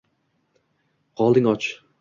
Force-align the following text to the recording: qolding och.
qolding 1.13 1.47
och. 1.55 1.67